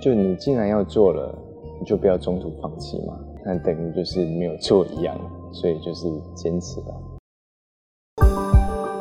[0.00, 1.36] 就你既然要做了，
[1.80, 5.18] 你就不要中途放弃嘛，那等于就是没有做一样，
[5.52, 6.94] 所以就是坚持吧。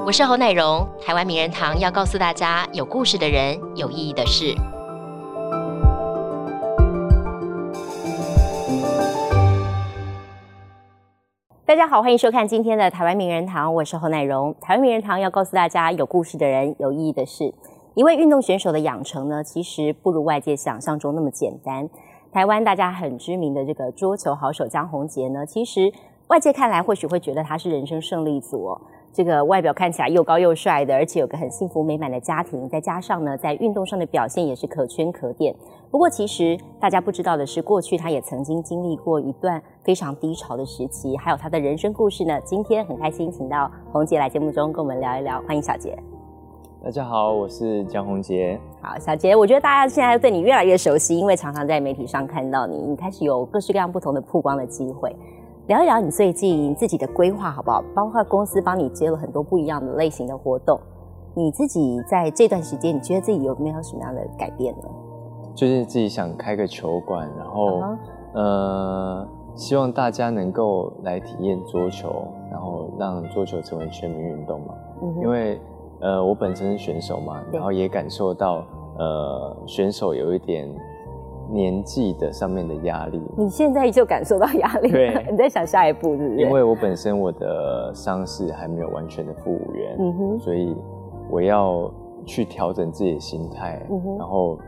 [0.07, 4.55] 我是侯乃荣，台湾名人堂要告诉大家有故事的人，有意义的事。
[11.63, 14.55] 大家好，欢迎收看今天的台湾名人堂，我是侯乃荣。
[14.59, 17.53] 台湾名人堂要告诉大家有故事的人，有意义的事。
[17.97, 21.89] 一位运动选手的养成呢，其实不如外界想象中那么简单。
[22.31, 25.91] 台湾大家很知名的这个桌球好手江宏杰呢，其实
[26.27, 28.79] 外界看来或许会觉得他是人生胜利组。
[29.11, 35.55] 这个外表看起来又高又帅的，而且有个很幸福美满的家庭，再加上呢，在运动上的表现也是可圈可点。
[35.89, 42.39] 不过，其实大家不知道的是，过去他也曾经经历过一段非常低潮的时期，还有他的人生故事呢。
[42.41, 45.97] 今天很开心，请到洪杰来节目中跟我们聊一聊，欢迎小杰。
[46.83, 48.57] 大家好，我是江宏杰。
[48.81, 55.13] 好，小杰，我觉得大家现在对你越来越熟悉，因为常常在媒体上看到你，你开始有各式各样不同的曝光的机会。
[55.65, 57.83] 聊一聊你最近自己的规划好不好？
[57.95, 60.79] 包括公司帮你接了很多不一样的类型的活动，
[61.33, 64.83] 你自己在这段时间，你觉得自己有没有什么样的改变呢？
[65.55, 67.81] 就是自己想开个球馆，然后
[68.33, 74.75] 呃，希望大家能够来体验桌球，然后让桌球成为全民运动嘛。
[75.21, 75.59] 因为
[75.99, 78.65] 呃，我本身是选手嘛，然后也感受到
[78.97, 80.69] 呃，选手有一点。
[81.49, 84.91] 年纪的上面的压力，你现在就感受到压力？
[84.91, 86.41] 对，你在想下一步是不是？
[86.41, 90.75] 因为我本身我的伤势还没有完全的复原，嗯哼，所以
[91.29, 91.89] 我要
[92.25, 94.59] 去调整自己的心态，嗯哼，然后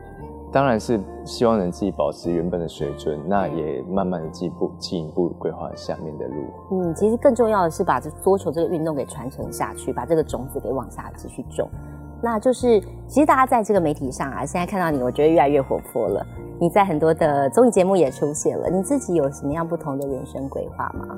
[0.52, 6.34] 当然是希望能自己保持原本的水准，那也慢慢的进步，进一步规划下面的路。
[6.72, 11.68] 嗯，其实更重要的是把这桌球这个运动给传承下去，把这个种子给往下继续种。
[12.22, 16.26] 那就是，其实大家在这个媒体上啊，现在看到你，我觉得越来越活泼了。
[16.58, 21.16] 你在很多的综艺节目也出现了，你自己有什么样不同的人生规划吗？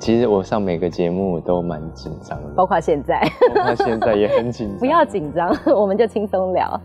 [0.00, 3.22] 其实我上每个节目都蛮紧张的，包括现在，
[3.54, 4.78] 包 括现在也很紧张。
[4.80, 6.80] 不要紧张，我们就轻松聊。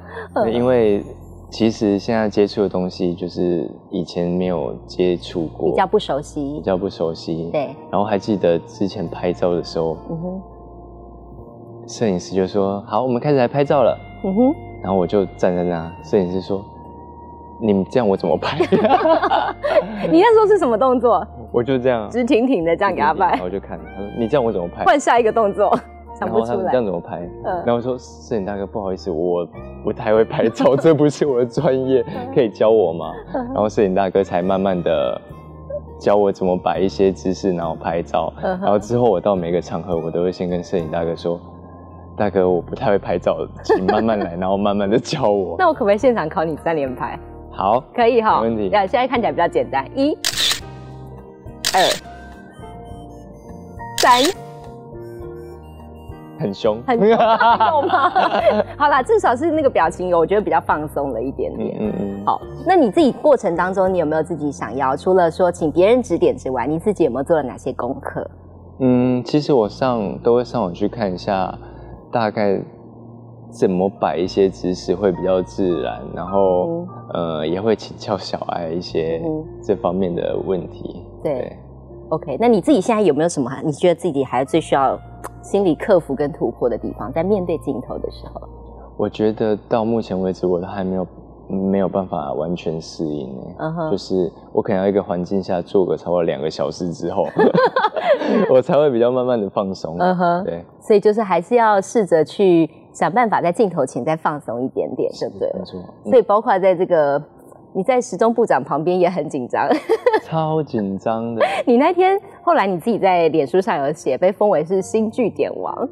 [0.52, 1.04] 因为
[1.50, 7.50] 其实现在接触的东西就是以前没有接触过，比较不熟悉，比较不熟悉。
[7.52, 7.76] 对。
[7.90, 10.42] 然后还记得之前拍照的时候，嗯哼，
[11.88, 14.56] 摄影师就说：“好，我们开始来拍照了。”嗯哼。
[14.82, 16.64] 然后我就站在那，摄影师说。
[17.60, 18.56] 你们这样我怎么拍？
[20.12, 21.26] 你那时候是什么动作？
[21.52, 23.32] 我就这样，直挺挺的这样给他拍。
[23.32, 24.86] 然后就看，他说你这样我怎么拍？
[24.86, 25.76] 换下一个动作，
[26.20, 26.72] 想不出来。
[26.72, 27.20] 这样怎么拍？
[27.44, 29.48] 然后我说摄影大哥不好意思，我
[29.84, 33.14] 不太会拍照， 这不是我的专业，可以教我吗？
[33.34, 35.22] 然后摄影大哥才慢慢的
[36.00, 38.34] 教我怎么摆一些姿势，然后拍照。
[38.42, 41.40] 然后之后我到每个场合，我都会先跟摄影大哥说。
[42.16, 45.56] 大哥，我不太会拍照，请慢慢来，然后慢慢的教我。
[45.60, 47.16] 那我可不可以现场考你三连拍？
[47.52, 48.72] 好，可以哈，没问题。
[48.72, 50.18] 现在看起来比较简单，一、
[51.76, 51.80] 二、
[53.98, 54.24] 三，
[56.40, 58.10] 很凶，很凶 吗？
[58.78, 61.78] 好啦，至少是那个表情，我觉得比较放松了一点点。
[61.80, 62.26] 嗯嗯。
[62.26, 64.96] 好，那你自己过程当中，你有没有自己想要？
[64.96, 68.30] 除了说请别人指点之外，你自己有没有做了哪些功课？
[68.80, 71.54] 嗯，其实我上都会上网去看一下。
[72.10, 72.58] 大概
[73.52, 79.22] 怎么摆一些姿势会比较自然，然后呃也会请教小爱一些
[79.62, 81.04] 这方面的问题。
[81.22, 81.52] 对
[82.08, 84.98] ，OK，那你自己现在有没有什么你觉得自己还最需要
[85.50, 88.42] 心理克服跟突破的地方，在面对镜头的时候？
[88.98, 91.08] 我觉得到目前为止我都还没有
[91.48, 93.90] 没有办法完全适应呢。
[93.90, 97.26] 就是我可能要一个环境下做个超过两个小时之后。
[98.50, 105.50] 我才会比较慢慢的放松，嗯哼，对，所以就是还是要试着去想办法在镜头前再放松一点点，对不对？
[105.54, 105.80] 没错。
[106.04, 107.22] 所以包括在这个
[107.78, 109.70] 你在时钟部长旁边也很紧张，
[110.26, 111.46] 超紧张的。
[111.64, 115.88] 你那天后来你自己在脸书上有写，被封为是新据点王，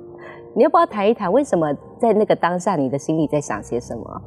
[0.55, 4.21] 你要不要谈一谈为什么在那个当下你的心里在想些什么？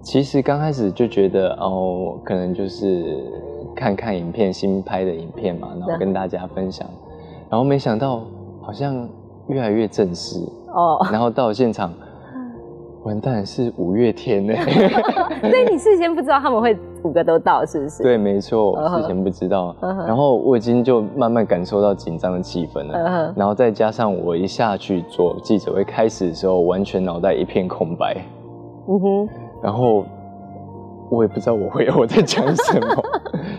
[0.00, 3.18] 其实刚开始就觉得哦，可能就是
[3.76, 6.88] 看看影片新拍的影片嘛，然后跟大家分享。
[7.50, 8.22] 然后没想到，
[8.62, 9.06] 好像
[9.48, 10.40] 越来越正式
[10.72, 11.06] 哦。
[11.12, 11.92] 然后到现场，
[13.04, 14.54] 完蛋是五月天呢。
[15.42, 16.74] 所以你事先不知道他们会
[17.04, 18.02] 五个都到，是不是？
[18.02, 19.76] 对，没错，之前不知道。
[19.80, 23.32] 然后我已经就慢慢感受到紧张的气氛了。
[23.36, 28.16] 然后再加上我一下去做记者会开始的时候，完全脑袋一片空白。
[28.88, 29.28] 嗯哼。
[29.62, 30.04] 然后
[31.10, 33.02] 我也不知道我会 我在讲什么。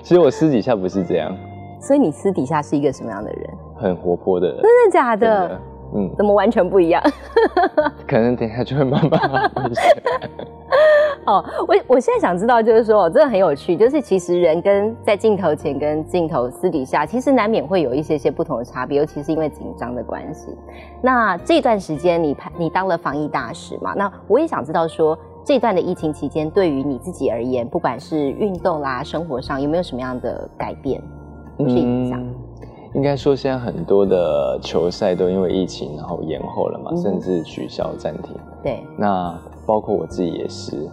[0.01, 1.31] 其实我私底下不是这样。
[1.79, 3.49] 所以你私底下是一个什么样的人？
[3.77, 4.57] 很活泼的人。
[4.57, 5.61] 真的假的？
[5.95, 6.11] 嗯。
[6.17, 7.03] 怎么完全不一样？
[8.07, 9.19] 可能等下就会慢慢。
[11.25, 20.55] 哦，我我现在想知道，就是说，真的很有趣，就是其实人跟在镜头前跟镜头私底下，其实难免会有一些些不同的差别，尤其是因为紧张的关系。
[21.01, 23.93] 那这段时间你拍你当了防疫大使嘛？
[23.95, 31.01] 那我也想知道说，这段的疫情期间，对于你自己而言，不管是运动啦、生活上，有没有什么样的改变
[31.57, 32.23] 是影响？
[32.95, 38.33] 应该说，现在很多的球赛都因为疫情，然后延后了嘛，甚至取消暂停。
[38.63, 40.89] 对，那包括我自己也是。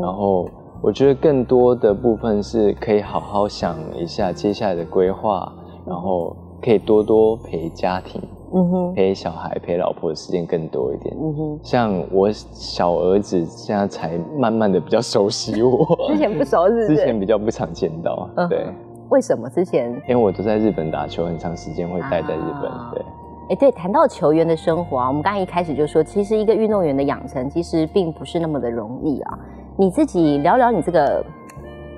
[0.00, 0.48] 然后
[0.82, 5.50] 我觉得更多的部分是可以好好想一下接下来的规划，
[5.86, 8.20] 然后可以多多陪家庭，
[8.52, 11.16] 嗯哼，陪小孩、陪老婆的时间更多一点。
[11.18, 16.86] 嗯哼，像我小儿子现在才慢慢的比较熟悉我，之前不熟是？
[16.88, 18.66] 之前比较不常见到，对。
[19.08, 19.90] 为什么之前？
[20.08, 22.70] 因为我都在日本打球，很长时间会待在日本。
[22.92, 23.04] 对，
[23.50, 29.38] 哎，对，谈到球员的生活啊，我们刚刚一开始就说，其实一个运动员的养成其实并不是那么的容易啊。
[29.76, 31.24] 你自己聊聊你这个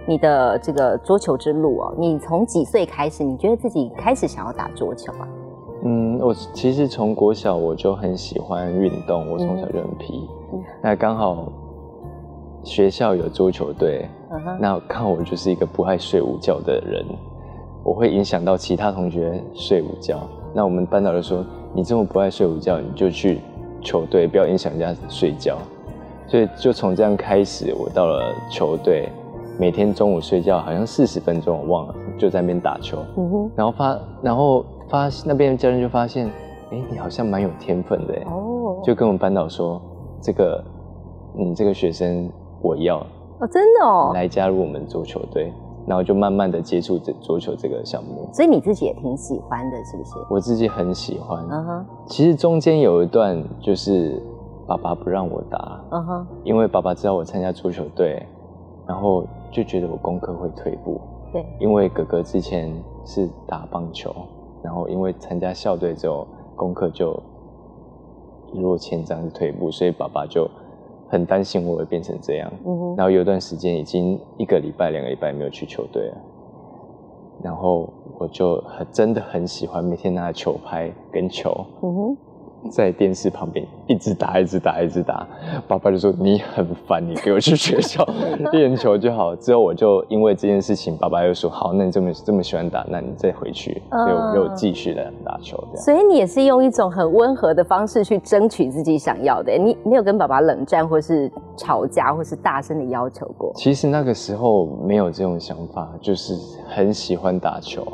[0.06, 3.25] 你的这个桌球之路哦，你从几岁开始？
[3.25, 5.28] 你觉得自己开始想要打桌球啊？
[5.84, 10.28] 嗯，我其实从国小我就很喜欢运动，我从小就很皮。
[10.82, 11.50] 那刚好
[12.62, 14.06] 学校有桌球队。
[14.60, 17.04] 那看我就是一个不爱睡午觉的人，
[17.82, 20.20] 我会影响到其他同学睡午觉。
[20.54, 21.44] 那我们班导就说
[21.75, 23.40] ：“你这么不爱睡午觉，你就去
[23.80, 25.58] 球队，不要影响人家睡觉。”
[26.26, 29.08] 所以就从这样开始，我到了球队，
[29.58, 32.98] 每天中午睡觉好像四十分钟，我忘了，就在那边打球。
[33.16, 33.50] 嗯哼。
[33.56, 36.26] 然后发，然后发那边的教练就发现
[36.70, 38.80] ：“哎，你好像蛮有天分的。”哦。
[38.84, 39.80] 就跟我们班导说
[40.20, 40.62] ：“这个，
[41.34, 42.30] 你，这个学生
[42.60, 43.04] 我要。”
[43.40, 45.52] 哦，真的哦，来加入我们足球队，
[45.87, 48.29] 然后就慢慢的接触这足球这个项目。
[48.32, 50.14] 所以你自己也挺喜欢的，是不是？
[50.29, 51.46] 我自己很喜欢。
[51.49, 51.87] 嗯哼。
[52.06, 54.20] 其实中间有一段就是
[54.67, 58.26] 爸爸不让我打，嗯哼，因为爸爸知道我参加足球队，
[58.87, 61.00] 然后就觉得我功课会退步。
[61.32, 61.46] 对。
[61.61, 62.73] 因为哥哥之前
[63.05, 64.12] 是打棒球，
[64.62, 66.26] 然后因为参加校队之后，
[66.56, 67.19] 功课就
[68.52, 70.50] 一落千丈，是退步，所以爸爸就。
[71.08, 72.52] 很担心我会变成这样，
[72.96, 76.16] 然后有段时间已经一个礼拜、两个礼拜没有去球队了，
[77.43, 77.88] 然后
[78.19, 81.50] 我就很真的很喜欢每天拿球拍跟球。
[82.70, 85.26] 在电视旁边一直打，一直打，一直打。
[85.66, 88.06] 爸爸就说：“你很烦，你给我去学校
[88.52, 95.84] 练球就好。”之后我就因为这件事情，爸爸又说：“好，那你这么这么喜欢打，那你再回去，又又继续的打球。”这样。
[95.84, 99.52] 所以你也是用一种很温和的方式去争取自己想要的。
[99.52, 103.52] 你没有跟爸爸冷战，或是吵架，或是大声的要求过？
[103.54, 106.34] 其实那个时候没有这种想法，就是
[106.69, 107.87] 很喜欢打球。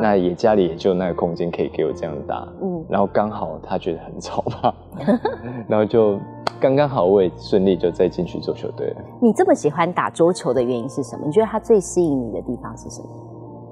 [0.00, 2.48] 那也家里也就那个空间可以给我这样打。
[2.60, 4.18] 嗯，然后刚好他觉得很。
[4.20, 4.74] 吵吧，
[5.68, 6.18] 然后就
[6.60, 8.96] 刚刚好，我也顺利就再进去桌球队了。
[9.22, 11.24] 你这么喜欢打桌球的原因是什么？
[11.24, 13.08] 你觉得它最吸引你的地方是什么？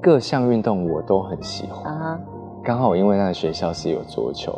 [0.00, 2.20] 各项运动我都很喜欢啊。
[2.62, 4.52] 刚好因为那个学校是有桌球，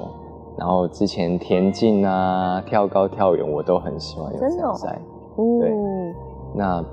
[0.59, 4.99] 然后之前田径啊、跳高、跳远我都很喜欢有参赛。
[5.61, 5.73] 对，
[6.55, 6.85] 那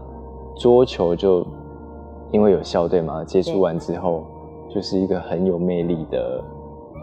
[0.55, 1.45] 桌球就
[2.31, 4.23] 因为有校队嘛，接触完之后
[4.69, 6.41] 就是一个很有魅力的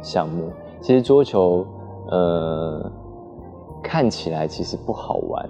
[0.02, 0.50] 项目。
[0.80, 1.64] 其实桌球。
[2.10, 2.90] 呃，
[3.80, 5.48] 看起来其实不好玩，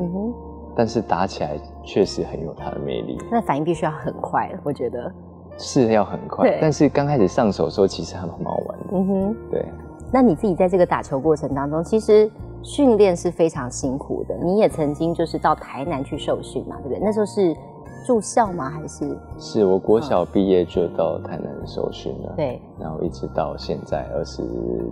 [0.00, 0.34] 嗯哼，
[0.74, 3.16] 但是打起来确实很有它的魅力。
[3.30, 5.10] 那反应必须要很快，我觉得
[5.56, 8.86] 是要很快，但是刚开始上手的时候其实还蛮好玩的。
[8.90, 9.64] 嗯哼，对。
[10.12, 12.28] 那你自己在这个打球过程当中，其实
[12.62, 14.34] 训练是非常辛苦的。
[14.42, 16.98] 你也曾经就是到台南去受训嘛，对不对？
[17.00, 17.56] 那时候是
[18.04, 18.68] 住校吗？
[18.68, 19.16] 还是？
[19.38, 24.42] 是我国小毕业就到台南受训了，对，然后一直到现在二十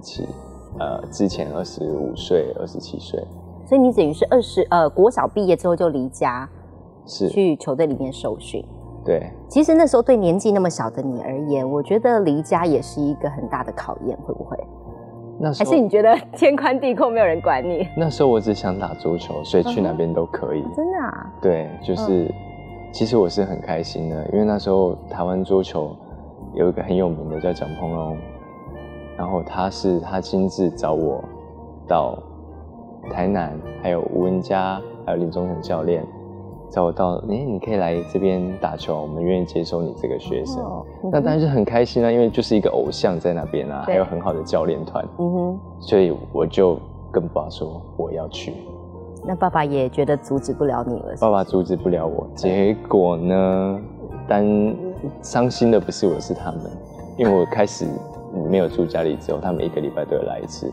[0.00, 0.26] 七。
[0.78, 3.20] 呃，之前二十五岁、二十七岁，
[3.66, 6.48] 所以你等于是二十呃国小毕业之后就离家，
[7.04, 8.64] 是去球队里面受训。
[9.04, 14.56] 对，其实那时候对年纪那么小的你而言，我觉得离家也是一个很大的考验，会不会？
[15.40, 17.88] 那还是你觉得天宽地阔，没有人管你？
[17.98, 20.62] 那时候我只想打足球，所以去哪边都可以。
[20.76, 21.32] 真的啊？
[21.42, 22.32] 对，就是
[22.92, 25.96] 其实我是很开心的，因为那时候台湾桌球
[26.54, 28.16] 有一个很有名的叫蒋鹏龙。
[29.16, 31.22] 然后他是他亲自找我
[31.86, 32.18] 到
[33.10, 36.02] 台南，还有吴文佳，还有林宗成教练
[36.70, 40.64] 找我到，哎，你可以来这边打球，我们愿意接收你这个学生。
[41.02, 45.06] 那当然是很开心啊，因为就是一个偶像在那边啊，还有很好的教练团。
[45.18, 46.78] 嗯哼，所以我就
[47.12, 48.54] 跟爸爸说我要去。
[49.24, 51.14] 那爸爸也觉得阻止不了你了。
[51.20, 53.80] 爸爸阻止不了我，结果呢，
[54.28, 54.44] 但
[55.22, 56.62] 伤心的不是我，是他们，
[57.16, 57.86] 因为我开始。
[58.48, 60.72] 没有住家里之后，他们一个礼拜都会来一次，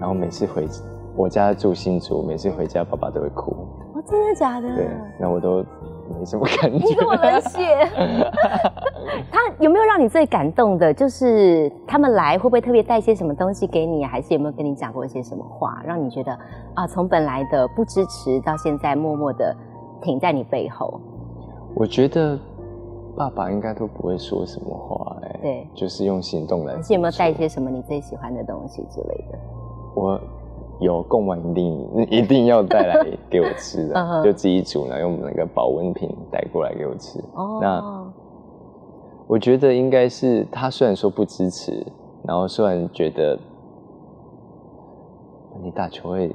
[0.00, 0.66] 然后每次回
[1.14, 3.52] 我家住新竹，每次回家爸爸都会哭。
[3.94, 4.74] 哦，真的假的？
[4.74, 4.88] 对，
[5.20, 5.64] 那我都
[6.18, 6.76] 没什么感觉。
[6.76, 7.88] 你这么冷血，
[9.30, 10.92] 他有没有让你最感动的？
[10.92, 16.38] 就是他们来会不会特别带些什么东西给你，还是有没有跟你讲过一些什么话，让你觉得
[16.74, 19.54] 啊，从本来的不支持到现在默默的
[20.02, 21.00] 挺在你背后？
[21.74, 22.38] 我觉得
[23.16, 26.74] 爸爸应该都不会说什么话，哎，对，就是用行动来。
[26.90, 29.38] 有没有带一些什么你最喜欢的东西之类的？
[29.94, 30.20] 我。
[30.80, 37.18] 有贡丸一定一定要带来给我吃的， 就自己煮呢，用那个保温瓶带过来给我吃。
[37.60, 38.12] 那
[39.26, 41.84] 我觉得应该是他虽然说不支持，
[42.24, 43.38] 然后虽然觉得
[45.62, 46.30] 你打球会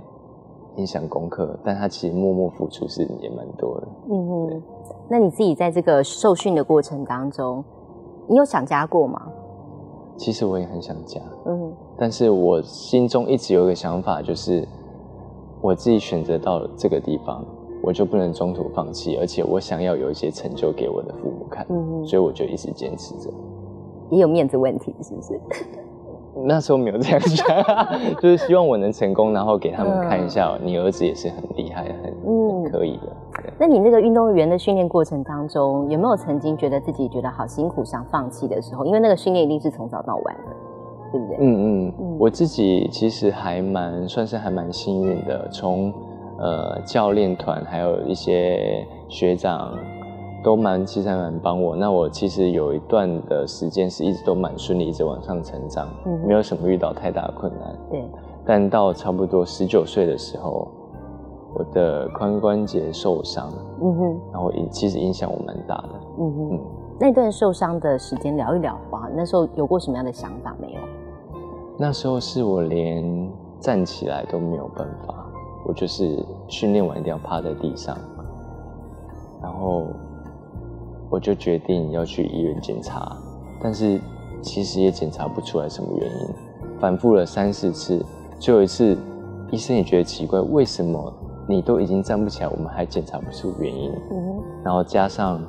[0.77, 3.87] 影响功课，但他其实默默付出是也蛮多的。
[4.09, 4.63] 嗯哼，
[5.07, 7.63] 那你自己在这个受训的过程当中，
[8.27, 9.21] 你有想家过吗？
[10.17, 14.67] 其实我也很想家，嗯，但是我心中一直有一个想法，就是
[15.61, 17.43] 我自己选择到了这个地方，
[17.81, 23.29] 我就不能中途放弃，而且我想要有一些成就给我的父母看，嗯所以我就一直坚持着。
[24.09, 25.39] 也有面子问题，是不是？
[26.45, 27.45] 那时候没有这样想，
[28.21, 33.07] 就是希望我能成功，然后给他们看一下，你儿子也是很厉害、很嗯可以的。
[33.57, 38.85] 那你那个运动员的训练过程当中，有没有曾经觉得自己觉得好辛苦、想放弃的时候？
[38.85, 40.51] 因为那个训练一定是从早到晚的，
[41.11, 41.37] 对不对？
[41.39, 45.93] 嗯嗯，我自己其实还蛮算是还蛮幸运的，从
[46.37, 49.77] 呃教练团还有一些学长。
[50.43, 57.77] 都蛮其实还蛮帮我，那我其实有一段的时间是一直都蛮顺利，一直往上成长，嗯，没有什么遇到太大的困难。
[57.91, 58.03] 对，
[58.43, 60.67] 但到差不多十九岁的时候，
[61.53, 65.89] 我的髋关节受伤，嗯哼，然后影其实影响我蛮大的，
[66.19, 66.59] 嗯哼。
[66.99, 70.79] 那段受伤的时间聊一聊吧，那时候有过什么样的想法没有？
[71.77, 73.29] 那时候是我连
[73.59, 75.25] 站起来都没有办法，
[75.65, 77.97] 我就是训练完一定要趴在地上，
[79.41, 79.87] 然后。
[81.13, 83.17] 我就决定要去医院检查，
[83.61, 83.99] 但是
[84.41, 86.27] 其实也检查不出来什么原因，
[86.79, 88.01] 反复了三四次，
[88.39, 88.97] 最后一次
[89.51, 91.13] 医生也觉得奇怪，为什么
[91.51, 93.91] 你都已经站不起来，我们还检查不出原因？
[94.11, 95.43] 嗯然后加上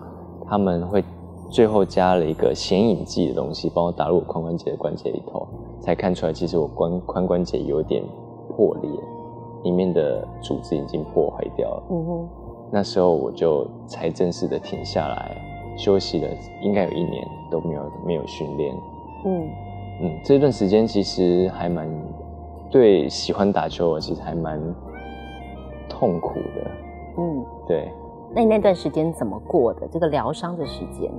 [0.46, 1.04] 他们会
[1.50, 5.46] 最后加了一个显影剂的东西，帮我打入我髋关节的关节里头，
[5.80, 8.02] 才看出来其实我关髋关节有点
[8.48, 8.90] 破裂，
[9.62, 11.82] 里面的组织已经破坏掉了。
[11.90, 12.28] 嗯哼，
[12.70, 15.36] 那时候我就才正式的停下来。
[15.74, 16.28] 休息了
[16.62, 18.74] 应该有一年都没有没有训练，
[19.24, 19.48] 嗯
[20.02, 21.88] 嗯，这段时间其实还蛮
[22.70, 24.60] 对喜欢打球，我其实还蛮
[25.88, 26.70] 痛苦的，
[27.18, 27.90] 嗯，对。
[28.34, 29.86] 那你那段时间怎么过的？
[29.88, 31.10] 这个疗伤的时间？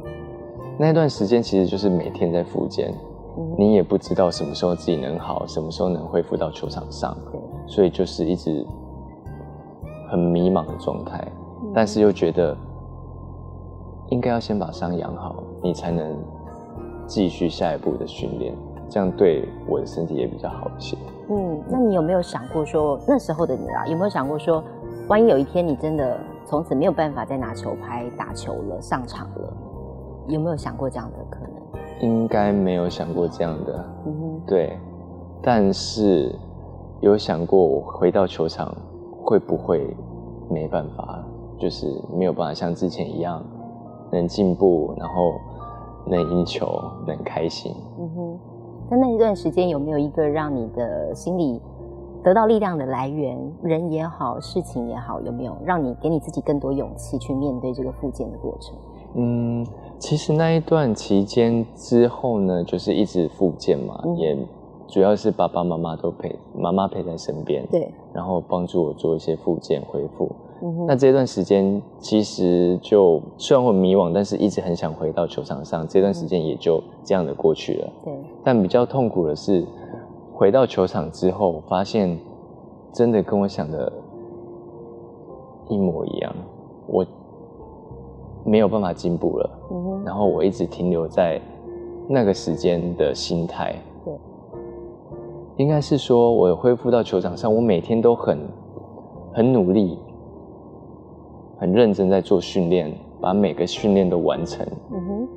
[0.77, 2.93] 那段时间其实就是每天在复健，
[3.57, 7.15] 你也不知道什么时候自己能好，什么时候能恢复到球场上，
[7.67, 8.65] 所以就是一直
[10.09, 11.25] 很迷茫的状态，
[11.73, 12.57] 但是又觉得。
[14.09, 16.15] 应该要先把伤养好，你才能
[17.07, 18.53] 继续下一步的训练，
[18.93, 20.95] 这样对我的身体也比较好一些。
[21.27, 24.63] 嗯，那你有没有想过说，那时候的你啊，有没有想过说，
[25.07, 29.53] 万一有一天你真的从此没有办法再拿球拍打球了、上场了，
[30.27, 31.81] 有没有想过这样的可能？
[32.01, 33.83] 应该没有想过这样的。
[34.05, 34.77] 嗯哼，对，
[35.41, 36.31] 但是
[37.01, 38.71] 有想过我回到球场
[39.23, 39.97] 会不会
[40.51, 41.25] 没办法，
[41.57, 43.43] 就是没有办法像之前一样。
[44.11, 45.33] 能进步，然后
[46.05, 47.73] 能赢球，能开心。
[47.97, 48.22] 嗯哼，
[48.93, 51.59] 在那一段时间有没有一个让你的心里
[52.23, 53.35] 得到力量的来源？
[53.63, 58.75] 人也好，事情也好，有没有让你给你自己更多勇气去面对这个复健的过程？
[59.15, 59.65] 嗯，
[59.97, 64.37] 其实那一段期间之后呢，就是一直复健嘛，也
[64.87, 70.29] 主要是爸爸妈妈都陪，妈妈陪在身边，对，然后帮助我做一些复健恢复。
[70.87, 75.85] 那这段时间其实就虽然会迷惘，但是一直很想回到球场上。
[75.85, 77.91] 这段时间也就这样的过去了。
[78.05, 78.13] 对。
[78.45, 79.65] 但比较痛苦的是，
[80.33, 82.17] 回到球场之后，发现
[82.93, 83.91] 真的跟我想的
[85.67, 86.33] 一模一样，
[86.87, 87.05] 我
[88.45, 89.49] 没有办法进步了。
[89.69, 90.03] 嗯哼。
[90.05, 91.41] 然后我一直停留在
[92.07, 93.75] 那个时间的心态。
[94.05, 94.13] 对。
[95.57, 98.39] 应该是说，我恢复到球场上，我每天都很
[99.33, 99.97] 很努力。
[101.63, 104.67] 很认真在做训练，把每个训练都完成。
[104.91, 105.27] 嗯哼，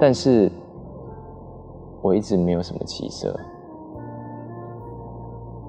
[0.00, 0.50] 但是
[2.00, 3.38] 我一直没有什么起色。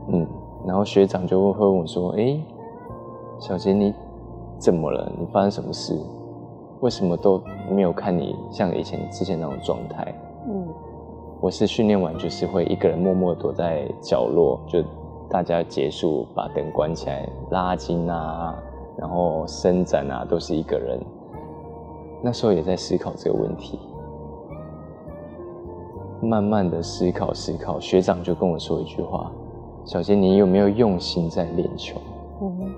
[0.07, 0.25] 嗯，
[0.65, 2.39] 然后学长就会问我说：“哎，
[3.37, 3.93] 小杰，你
[4.57, 5.11] 怎么了？
[5.19, 5.93] 你发生什么事？
[6.79, 10.15] 为什么都没有看你像以前之前那种状态？”
[10.47, 10.69] 嗯，
[11.41, 14.81] 我是训练完就是会一个人默默躲在角落，就
[15.29, 18.57] 大家结束把灯关起来，拉筋啊。
[18.97, 20.99] 然后伸展啊都是一个人。
[22.21, 23.79] 那时候也在思考这个问题，
[26.21, 29.31] 慢慢的思考思考，学长就跟我说一句话
[29.85, 31.95] ：“小杰，你有没有用心在练球？”
[32.41, 32.73] 嗯，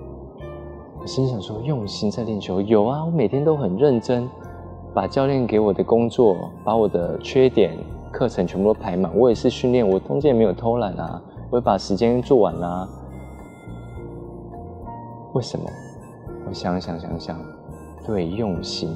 [1.00, 4.28] 我心想说：“用心在练球，有啊，我每天都很认真，
[4.92, 7.72] 把教练给我的工作，把我的缺点
[8.12, 9.10] 课程全部都排满。
[9.16, 12.86] 我也是训练，我中间也没有偷懒啊，我会把时间做完啊。
[15.32, 15.64] 为什么？
[16.50, 17.38] 我想想想想，
[18.04, 18.92] 对，用心。”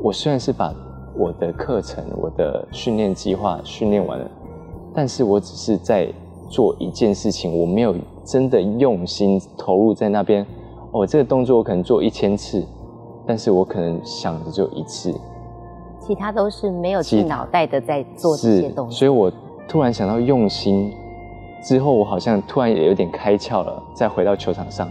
[0.00, 0.74] 我虽然是把
[1.14, 4.26] 我的课程、我的训练计划训练完了，
[4.94, 6.10] 但是我只是在
[6.48, 10.44] 做一件事情，我没有真的用心投入在那边。
[10.92, 12.64] 哦，这个动作我可能做一千次，
[13.26, 15.14] 但是我可能想的就一次，
[16.00, 18.90] 其他都是没有进脑袋的在做这些动作。
[18.90, 19.30] 所以我
[19.68, 20.90] 突然想到用心
[21.62, 24.88] 之后，我好像突然也有点开窍了，再回到球场上。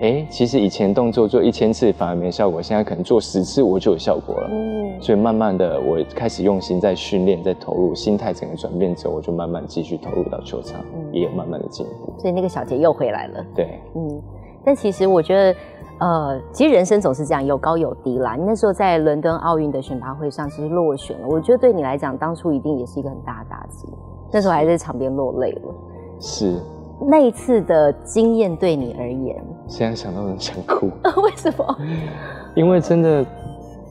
[0.00, 4.48] 哎，其实以前动作做一千次反而没效果，现在可能做十次我就有效果了。
[4.48, 12.12] 嗯，所以慢慢的我开始用心在训练，在投入，心态整个转变之后，我就慢慢继续投入到球场，也有慢慢的进步。
[12.16, 13.44] 所以那个小杰又回来了。
[13.56, 14.22] 对，嗯，
[14.64, 15.58] 但其实我觉得，
[15.98, 18.36] 呃，其实人生总是这样，有高有低啦。
[18.36, 23.88] 你那时候在伦敦奥运的选拔会上，其实落选了，我觉得对你来讲，当初一定也是一个很大的打击。
[24.30, 25.74] 那时候还在场边落泪了。
[26.20, 26.60] 是。
[27.00, 30.90] 那一次的经验对你而言，现在想到很想哭。
[31.22, 31.78] 为什么？
[32.56, 33.24] 因为真的，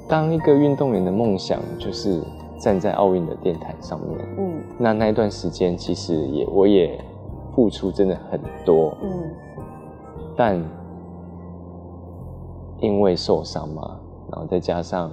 [0.10, 2.22] 当一个运动员的梦想就是
[2.60, 4.20] 站在奥运的殿堂上面。
[4.38, 7.00] 嗯，那那一段时间其实也我也
[7.56, 8.98] 付出真的很多。
[9.02, 9.10] 嗯，
[10.36, 10.62] 但
[12.80, 14.00] 因为受伤嘛，
[14.32, 15.12] 然后再加上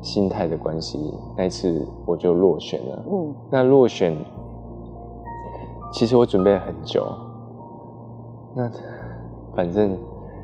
[0.00, 3.04] 心态的关系，那次我就落选了。
[3.10, 4.16] 嗯，那落选。
[5.90, 7.06] 其实我准备了很久，
[8.54, 8.70] 那
[9.58, 9.98] 反正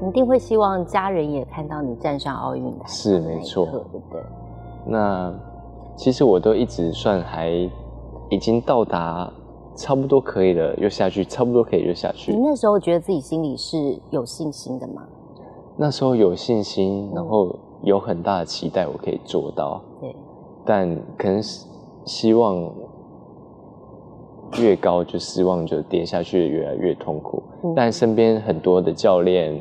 [0.05, 4.21] 一定会希望家人也看到你站上奥运台，是没错，对不对？
[4.87, 5.33] 那
[5.95, 7.49] 其实我都一直算还
[8.29, 9.33] 已经到达
[9.77, 12.33] 差不多可以了，又下去，差不多可以就下去。
[12.33, 15.05] 你那时候觉得自己心里是有信心的吗？
[15.77, 19.81] 那时候有信心，然后有很大的期待，我可以做到。
[20.01, 20.17] 对，
[20.65, 21.69] 但可能是
[22.05, 22.69] 希望。
[24.59, 27.43] 越高就失望，就跌下去越来越痛苦。
[27.75, 29.61] 但身边很多的教练，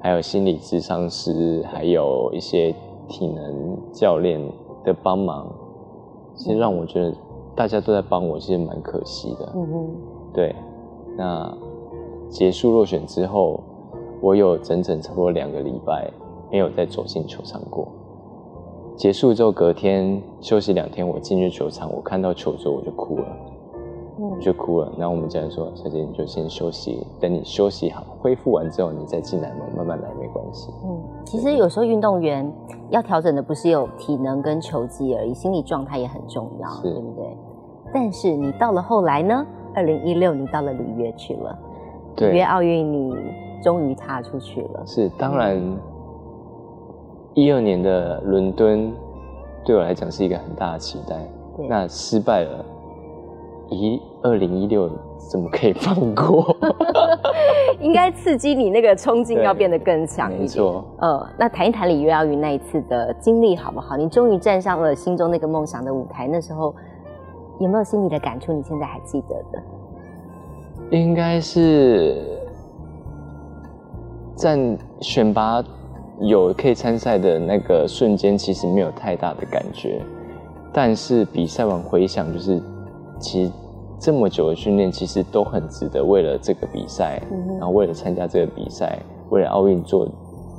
[0.00, 2.74] 还有心理咨商师，还有一些
[3.08, 4.40] 体能教练
[4.84, 5.46] 的帮忙，
[6.34, 7.12] 其实让我觉得
[7.54, 9.52] 大家都在帮我，其实蛮可惜的。
[9.54, 9.90] 嗯哼，
[10.32, 10.54] 对。
[11.16, 11.56] 那
[12.28, 13.60] 结束落选之后，
[14.20, 16.10] 我有整整差不多两个礼拜
[16.50, 17.86] 没有再走进球场过。
[18.96, 23.26] 结束之后隔天休息两天，我进去球场，我看到球之后我就哭了。
[24.40, 32.50] 就哭了，然后我们家人说：“小姐，你就先休息，等你休息好、恢复完之后，你再进来嘛，慢慢来没关系。”嗯，其实有时候运动员
[32.90, 37.36] 要调整的不是有体能跟球技而已，心理状态也很重要，对不对？
[37.92, 39.46] 但是你到了后来呢？
[39.74, 41.58] 二零一六你到了里约去了，
[42.16, 43.14] 里约奥运你
[43.62, 44.82] 终于踏出去了。
[44.86, 45.60] 是，当然，
[47.34, 48.90] 一二年的伦敦
[49.62, 51.16] 对我来讲是一个很大的期待，
[51.68, 52.64] 那失败了。
[53.68, 56.54] 一二零一六怎么可以放过？
[57.80, 60.42] 应该刺激你那个冲劲要变得更强一点。
[60.42, 60.84] 没错。
[60.98, 63.96] 呃，那谈一谈里约奥运那一次的经历好不好？
[63.96, 66.74] 你终于站上了心中那个梦想的舞台，那时候
[67.58, 68.52] 有没有心里的感触？
[68.52, 69.62] 你现在还记得的？
[70.90, 72.38] 应该是
[74.36, 75.62] 站选拔
[76.20, 80.00] 有可以参赛的那个瞬间，其实没有太大的感觉，
[80.72, 82.62] 但是比赛完回想就是。
[83.18, 83.52] 其实
[83.98, 86.04] 这么久的训练，其实都很值得。
[86.04, 87.20] 为了这个比赛，
[87.58, 88.98] 然后为了参加这个比赛，
[89.30, 90.06] 为了奥运做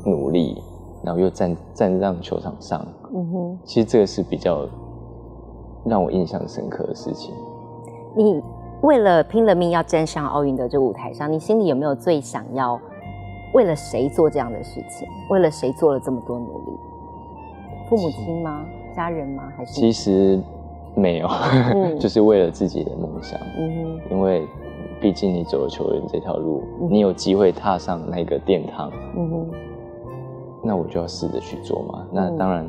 [0.06, 0.62] 努力，
[1.04, 4.68] 然后又站站上球场上，嗯哼，其实这个是比较
[5.86, 7.34] 让我印象深刻的事情。
[8.16, 8.42] 你
[8.82, 12.80] 为了拼了命要站上奥运的这个舞台上，你心里有没有最想要
[13.54, 15.08] 为了谁做这样的事情？
[15.30, 16.78] 为了谁做了这么多努力？
[17.88, 18.66] 父母亲吗？
[18.96, 19.44] 家人吗？
[19.56, 20.42] 还是其实。
[20.98, 21.28] 没有，
[22.00, 23.40] 就是为了自己的梦想。
[23.58, 24.48] 嗯，因为
[25.00, 28.92] 毕竟你走了球员这条路，你有机会踏上那个殿堂。
[29.16, 29.48] 嗯哼，
[30.64, 32.06] 那我就要试着去做嘛。
[32.12, 32.68] 那当然，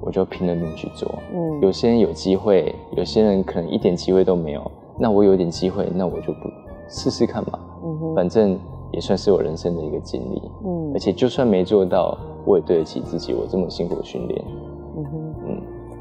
[0.00, 1.08] 我就拼了命去做。
[1.32, 4.70] 嗯，有些人有机会，有些人可能一点机会都没有。
[4.98, 6.50] 那我有点机会，那我就不
[6.88, 7.58] 试试看嘛。
[7.84, 8.58] 嗯哼，反正
[8.90, 10.42] 也算是我人生的一个经历。
[10.64, 14.44] 嗯，而且就算没做到，我也对得起自己，我这么辛苦的训练。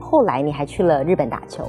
[0.09, 1.65] 后来你还去了日本打球，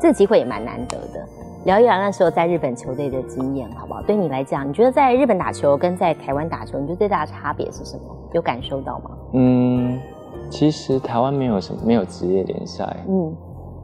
[0.00, 1.26] 这个机会也蛮难得的。
[1.64, 4.00] 聊一聊那时候在日本球队的经验，好不好？
[4.02, 8.02] 对你来讲，你觉得在日本打球跟在台湾打球，你觉得最大的差别是什么？
[8.32, 9.10] 有感受到吗？
[9.32, 9.98] 嗯，
[10.48, 13.34] 其实台湾没有什么没有职业联赛，嗯，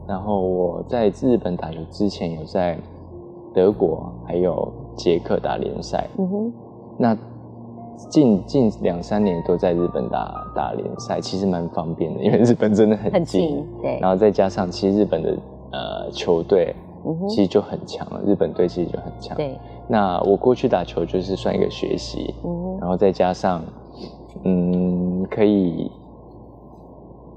[0.06, 2.78] 然后我在日本打球之前有在
[3.52, 6.52] 德国还有捷克打联赛，嗯哼，
[6.96, 7.16] 那
[8.10, 15.36] 近近两三年都在日本打打联赛，其实蛮方便的，因为日本真的很近，对，然后再加上其实日本的
[15.72, 16.74] 呃球队。
[17.28, 19.34] 其实就很强了，日本队其实就很强。
[19.36, 19.56] 对，
[19.86, 22.34] 那我过去打球就是算一个学习，
[22.80, 23.62] 然后再加上，
[24.42, 25.90] 嗯，可以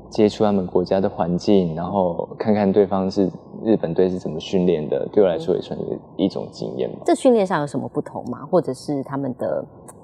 [0.09, 3.29] 接触他们国家的环境，然后看看对方是
[3.63, 5.85] 日本队是怎么训练的，对我来说也算是
[6.17, 6.97] 一种经验吧。
[7.05, 8.39] 这训练上有什么不同吗？
[8.49, 9.63] 或者是他们的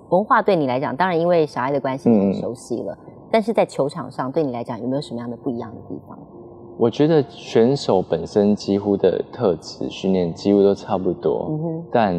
[0.10, 2.98] 文化对你来讲，当然因为小爱的关系很熟悉了，
[3.30, 6.18] 但是在球场上对你来讲有没有什么样的不一样的地方？
[6.78, 11.52] 我觉得选手本身几乎的特质训练几乎都差不多，
[11.92, 12.16] 但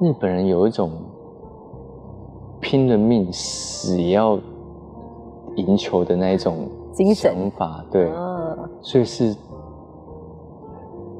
[0.00, 0.90] 日本人有一种
[2.60, 4.38] 拼了命死也要
[5.56, 7.34] 赢球的那一种精神。
[7.34, 8.08] 想法，对，
[8.80, 9.36] 所以是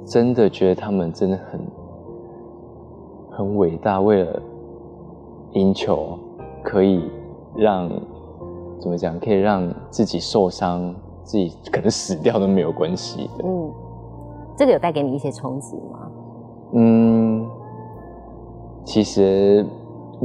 [0.06, 1.60] 真的觉得他们真的很
[3.30, 4.40] 很伟大，为了
[5.52, 6.18] 赢球
[6.62, 7.10] 可以
[7.54, 7.88] 让
[8.80, 10.94] 怎么讲，可以让自己受伤。
[11.24, 13.44] 自己可能死掉都没有关系的。
[13.44, 13.72] 嗯，
[14.56, 16.10] 这个有带给你一些冲击吗？
[16.72, 17.48] 嗯，
[18.84, 19.64] 其实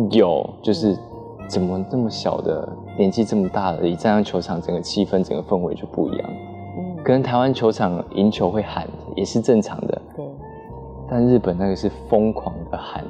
[0.10, 0.98] 有，就是
[1.48, 6.30] 怎么这么小的年纪这么大了，一站上球场，整个气氛、整个氛围就不一样。
[6.80, 10.02] 嗯，跟台湾球场赢球会喊也是正常的。
[10.16, 10.26] 对，
[11.08, 13.06] 但日本那个是疯狂的喊，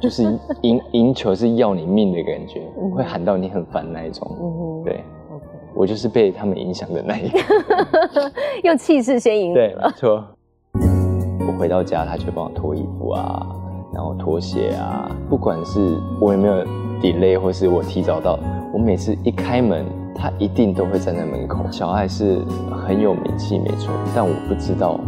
[0.00, 0.22] 就是
[0.62, 2.62] 赢赢球是要你命的感觉，
[2.94, 4.82] 会喊到你很烦那一种。
[4.84, 5.00] 对。
[5.74, 7.38] 我就是被他们影响的那一个，
[8.64, 9.54] 用气势先赢。
[9.54, 10.24] 对，没错。
[11.46, 13.46] 我回到家，他就帮我脱衣服啊，
[13.94, 15.08] 然后脱鞋啊。
[15.28, 16.64] 不管是我有没有
[17.00, 18.36] delay，或是我提早到，
[18.72, 19.84] 我每次一开门，
[20.16, 21.64] 他一定都会站在门口。
[21.70, 22.40] 小爱是
[22.72, 24.98] 很有名气，没错，但我不知道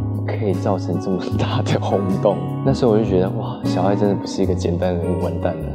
[0.40, 2.38] 可以造成这么大的轰动。
[2.64, 5.68] 那时候我就觉得，哇，小爱真的不是一个简单人，完蛋了。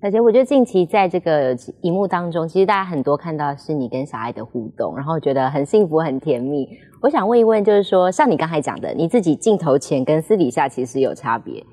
[0.00, 6.68] 小杰，我觉得近期在这个荧幕当中，其实大家很多看到是你跟小爱的互动，然后觉得很幸福、很甜蜜。
[7.02, 11.64] 我想问一问，就是说，像你刚才讲的，你自己镜头前跟私底下其实有差别。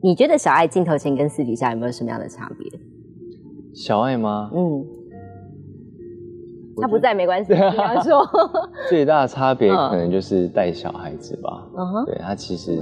[0.00, 2.89] 你觉得小爱镜头前跟私底下有没有什么样的差别？
[3.74, 4.50] 小爱吗？
[4.54, 4.84] 嗯，
[6.80, 7.52] 他不在没关系。
[7.54, 8.26] 比方说
[8.88, 11.66] 最大的差别可能就是带小孩子吧。
[11.76, 12.80] 嗯哼，对他其实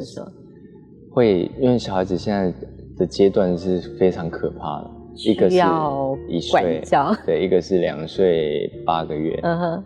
[1.11, 2.53] 会，因为小孩子现在。
[2.99, 4.91] 的阶段是非常可怕的，
[5.25, 5.57] 一个是
[6.29, 6.83] 一岁，
[7.25, 9.85] 对，一个是两岁八个月，嗯哼，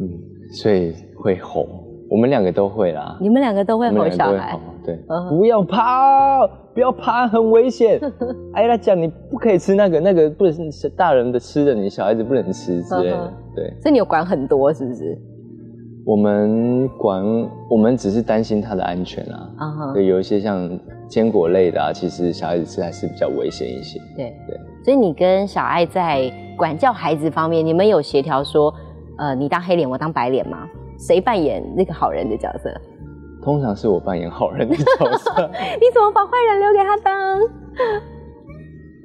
[0.00, 0.10] 嗯，
[0.50, 1.68] 所以会吼，
[2.10, 8.00] 我们两个都会啦，你们两个都会吼小孩，对，不要跑，不要爬，很危险。
[8.54, 13.74] 哎，他讲你不可以吃那个，那个不能是大人的吃的，你小孩子不能吃之类的，对。
[13.82, 15.18] 所以你有管很多是不是？
[16.06, 17.22] 我们管，
[17.68, 19.50] 我们只是担心他的安全啊。
[19.58, 19.92] 啊哈。
[19.92, 20.66] 对，有一些像
[21.06, 24.00] 坚果类的啊，其实小孩子吃还是比较危险一些。
[24.16, 24.58] 对对。
[24.82, 28.72] 所以你跟小爱在管教孩子方面，你们有协调说，
[29.18, 30.66] 呃，你当黑脸，我当白脸吗？
[30.98, 32.74] 谁扮演那个好人的角色？
[33.42, 35.30] 通常是我扮演好人的角色。
[35.80, 37.40] 你怎么把坏人留给他当？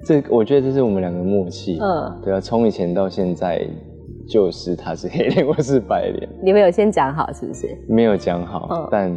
[0.03, 1.77] 这我觉得这是我们两个默契。
[1.79, 2.19] 嗯。
[2.23, 3.65] 对啊，从以前到现在。
[4.25, 6.29] 就是他是黑脸，我是白脸。
[6.41, 7.77] 你们有先讲好是不是？
[7.89, 9.13] 没有讲好，但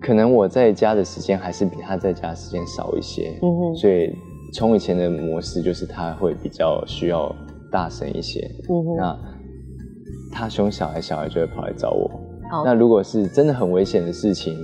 [0.00, 3.38] 可能我在家的时间还是比他在家时间少一些。
[3.40, 4.12] 嗯哼，所以
[4.52, 7.32] 从以前的模式就是他会比较需要
[7.70, 8.50] 大声一些。
[8.68, 9.16] 嗯哼，那
[10.30, 12.10] 他凶小孩，小孩就会跑来找我。
[12.64, 14.56] 那如果是真的很危险的事情，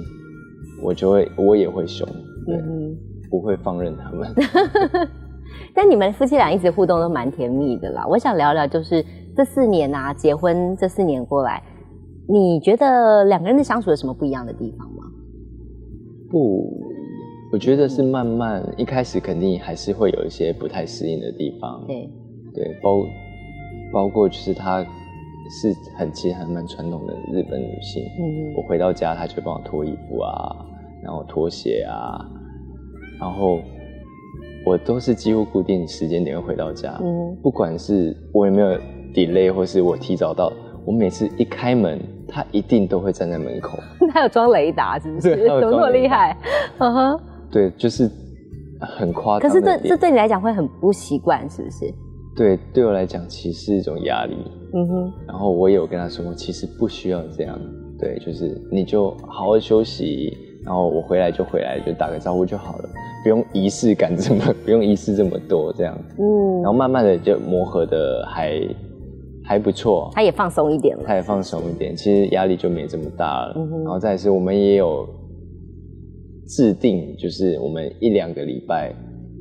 [0.83, 2.07] 我就会我也会凶，
[2.47, 2.59] 对，
[3.31, 4.33] 不会放任他们。
[5.75, 8.07] 但你们夫妻俩一直互动都蛮甜蜜的啦。
[8.09, 9.05] 我想聊聊就是。
[9.37, 11.63] 这四年啊，结婚这四年过来，
[12.27, 15.05] 你觉得两个人的相处有什么不一样的地方吗？
[16.31, 16.73] 不，
[17.53, 21.85] 我觉得是慢慢，一开始肯定还是会有一些不太适应的地方。
[21.87, 22.11] 对，
[22.55, 23.05] 对，包
[23.93, 24.83] 包括就是她
[25.51, 28.03] 是很其实还蛮传统的日本女性。
[28.19, 30.57] 嗯我回到家，她就帮我脱衣服啊，
[31.03, 32.19] 然后脱鞋啊，
[33.21, 33.61] 然后
[34.65, 36.99] 我都是几乎固定时间点会回到家。
[37.03, 38.79] 嗯，不管是我有没有。
[39.15, 40.53] delay 或是我提早到，
[40.85, 43.79] 我每次一开门，她一定都会站在门口。
[44.13, 45.31] 她有装雷达，是不是？
[45.31, 46.37] 怎么那么厉害？
[46.77, 47.21] 嗯哼。
[47.51, 48.11] 对，就是
[48.79, 49.49] 很夸张。
[49.49, 51.87] 可是这这对你来讲会很不习惯，是不是？
[52.37, 54.37] 对，对我来讲其实是一种压力。
[54.75, 57.59] 嗯哼，然后我也有跟他说，其实不需要这样，
[57.99, 62.89] 对，就是你就好好休息，然后我回来就回来，就打个招呼就好了，
[63.23, 65.99] 不用仪式感这么， 不用仪式这么多这样。
[66.19, 68.61] 嗯，然后慢慢的就磨合的还
[69.43, 71.05] 还不错，他也放松一点了。
[71.07, 73.55] 他也放松一点，其实压力就没这么大了。
[73.57, 75.09] 嗯哼然后再是我们也有
[76.49, 78.93] 制定，就是我们一两个礼拜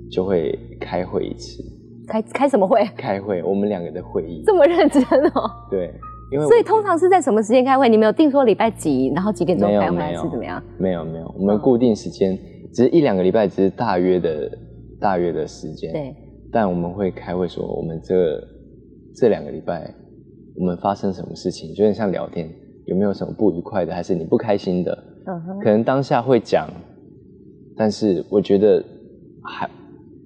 [0.09, 1.61] 就会开会一次，
[2.07, 2.83] 开开什么会？
[2.97, 5.49] 开会我们两个的会议，这么认真哦？
[5.69, 5.93] 对，
[6.31, 7.87] 因为所以通常是在什么时间开会？
[7.89, 10.61] 你们有定说礼拜几，然后几点钟开会，还是怎么样？
[10.79, 12.37] 没有没有，我们嗯固定时间
[12.73, 14.51] 只是一两个礼拜，只是大约的
[14.99, 15.91] 大约的时间。
[15.91, 16.15] 对，
[16.51, 18.39] 但我们会开会说，我们这
[19.15, 19.93] 这两个礼拜
[20.57, 22.49] 我们发生什么事情，就有点像聊天，
[22.85, 24.91] 有没有什么不愉快的，还是你不开心的？
[25.27, 26.67] 嗯哼，可能当下会讲，
[27.75, 28.83] 但是我觉得
[29.43, 29.69] 还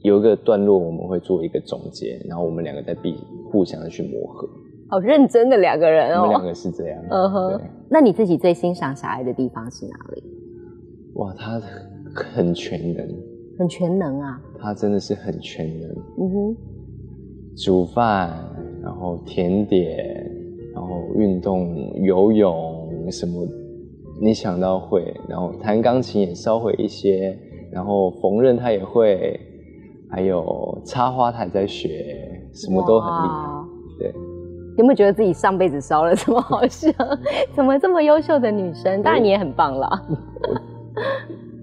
[0.02, 3.16] 有一个段落，我们会做一个总结，然后我们两个再必
[3.52, 4.48] 互相的去磨合。
[4.88, 6.22] 好认真的两个人哦。
[6.22, 7.00] 我们两个是这样。
[7.10, 10.24] 嗯哼，那你自己最欣赏小爱的地方是哪里？
[11.16, 11.62] 哇，他
[12.14, 13.08] 很全能，
[13.58, 14.42] 很全能啊。
[14.60, 15.90] 他真的是很全能。
[16.18, 16.58] 嗯哼，
[17.56, 18.34] 煮饭，
[18.82, 20.26] 然后甜点，
[20.74, 23.46] 然后运动、游泳什么，
[24.22, 27.38] 你想到会，然后弹钢琴也稍会一些，
[27.72, 29.40] 然后缝纫他也会，
[30.12, 33.28] 还有插花他也在学，什么都很厉害。
[33.28, 33.66] 哇
[34.00, 34.14] 对，
[34.78, 36.90] 有没有觉得自己上辈子烧了这么好笑？
[37.54, 39.04] 怎么这么优秀的女生？
[39.04, 40.02] 当然你也很棒啦。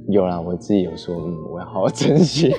[0.09, 2.55] 有啦，我自己有说，嗯，我要好好珍惜。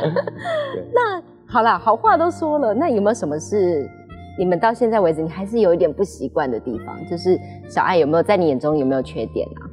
[0.92, 3.88] 那好啦，好话都说了，那有没有什么是
[4.38, 6.94] 你们到现在为止你还是有一点不习惯的地方？
[7.08, 9.64] 就是小爱有没有在你眼中有没有缺点啊？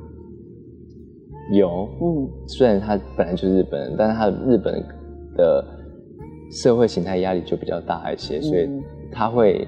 [1.53, 2.29] 有，嗯。
[2.47, 4.83] 虽然他本来就是日本人，但是他的日本
[5.35, 5.65] 的
[6.51, 9.67] 社会形态压力就比较大一些，所以嗯他会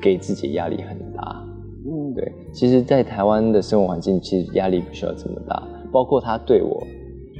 [0.00, 1.44] 给自己压力很大。
[1.88, 6.84] 嗯，对，其实，在台湾的生活环境，其实压力不需要这么大，包括他对我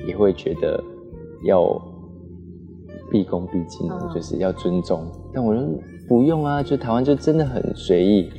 [0.07, 0.81] 也会觉得
[1.45, 1.81] 要
[3.11, 5.05] 毕恭毕敬就是要尊重。
[5.35, 5.63] 但我说
[6.09, 8.31] 不用啊，就台湾就真的很随意。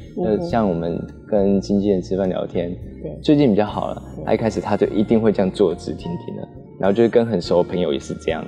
[0.41, 4.01] 像我们跟经纪人吃饭聊天，对最近比较好了。
[4.25, 6.47] 他一开始他就一定会这样坐直挺挺的，
[6.79, 8.43] 然后就是跟很熟的朋友也是这样。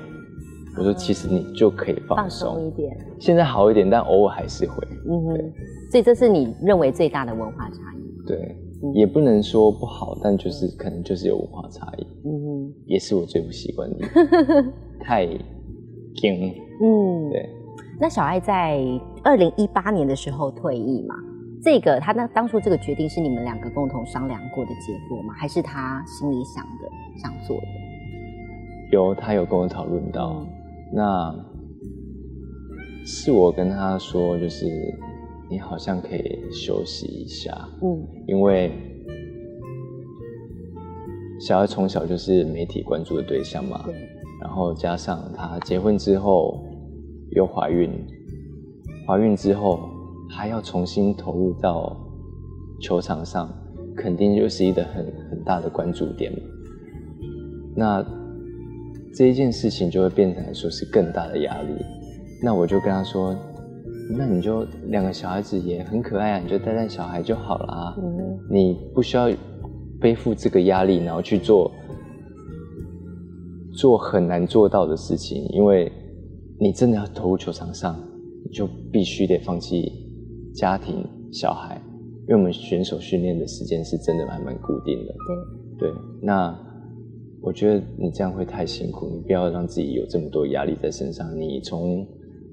[0.77, 2.97] 我说其实你就可以放放松一，点。
[3.19, 4.87] 现在好一点，但偶尔还是会。
[5.07, 5.51] 嗯哼对，
[5.91, 8.27] 所以这是你认为最大的文化差异。
[8.27, 13.97] 对，嗯也不能说不好，但就是可能就是有文化差异，嗯哼，也是我最不习惯的
[15.01, 15.39] 太硬。
[16.81, 17.49] 嗯，对，
[18.01, 18.79] 那小爱在
[19.23, 21.15] 二零一八年的时候退役嘛？
[21.61, 25.33] 这个他那当初这个决定是你们两个共同商量过的结果吗？
[25.33, 26.89] 还是他心里想的
[27.21, 27.67] 想做的？
[28.91, 30.45] 有他有跟我讨论到，
[30.93, 31.35] 那
[33.05, 34.65] 是我跟他说，就是
[35.49, 38.71] 你好像可以休息一下，嗯因为
[41.41, 43.93] 小孩从小就是媒体关注的对象嘛，对，
[44.41, 46.63] 然后加上她结婚之后
[47.31, 47.91] 又怀孕，
[49.07, 49.79] 怀孕之后
[50.29, 51.95] 还要重新投入到
[52.81, 53.49] 球场上，
[53.95, 56.39] 肯定就是一个很很大的关注点嘛。
[57.75, 58.05] 那
[59.13, 61.73] 这一件事情就会变成来说是更大的压力。
[62.41, 63.35] 那我就跟他说，
[64.17, 67.95] 那你就两个小孩子也很可爱啊，你就带带小孩就好啦。
[67.97, 69.29] 嗯你不需要
[69.99, 71.71] 背负这个压力，然后去做
[73.73, 75.91] 做很难做到的事情，因为
[76.61, 77.97] 你真的要投入球场上，
[78.43, 79.91] 你就必须得放弃
[80.53, 81.81] 家庭、小孩，
[82.27, 85.15] 因为我们选手训练的时间是真的还蛮固定的。
[85.77, 86.53] 对，对，那
[87.41, 91.33] 我觉得你这样会太辛苦，你不要让自己有这么多压力在身上。
[91.39, 92.05] 你从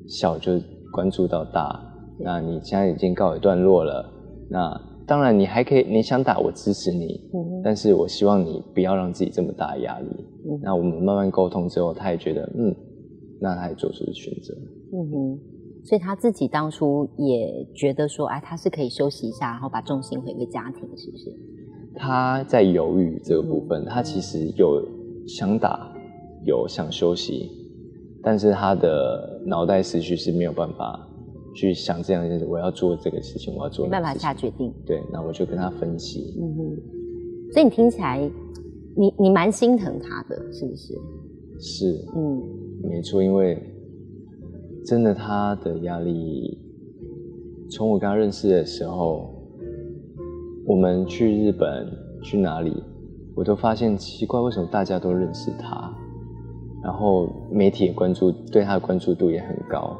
[0.06, 0.52] 小就
[0.92, 1.82] 关注到大，
[2.20, 4.08] 那你现在已经告一段落了。
[4.48, 10.06] 那当然，你还可以，你想打，我支持你，嗯但是我希望你不要让自己这么大压力。
[10.48, 12.72] 嗯那我们慢慢沟通之后，他也觉得，嗯，
[13.40, 14.54] 那他也做出了选择。
[14.92, 15.38] 嗯哼，
[15.84, 21.32] 所以他自己当初也觉得说，哎，他是可以休息一下，然后把重心回归家庭，是不是？
[21.94, 24.82] 他在犹豫这个部分，嗯他其实有
[25.26, 25.92] 想打，
[26.44, 27.50] 有想休息，
[28.22, 31.08] 但是他的脑袋思绪是没有办法
[31.54, 32.44] 去想这样一件事。
[32.44, 34.14] 我要做这个事情，我要做没办法。
[34.14, 34.72] 下决定。
[34.84, 36.76] 对，那我就跟他分析，嗯哼，
[37.52, 38.30] 所以你听起来，
[38.96, 40.94] 你你蛮心疼他的，是不是？
[41.58, 42.42] 是嗯
[42.88, 43.58] 没错，因为
[44.84, 46.58] 真的他的压力，
[47.70, 49.34] 从我跟他认识的时候，
[50.66, 51.86] 我们去日本
[52.22, 52.82] 去哪里，
[53.34, 55.92] 我都发现奇怪，为什么大家都认识他，
[56.82, 59.96] 然后媒体也关注对他的关注度也很高，